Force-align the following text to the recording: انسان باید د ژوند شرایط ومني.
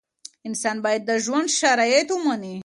انسان 0.47 0.77
باید 0.85 1.01
د 1.09 1.11
ژوند 1.25 1.47
شرایط 1.59 2.07
ومني. 2.11 2.55